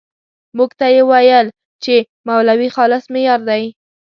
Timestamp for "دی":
3.49-3.63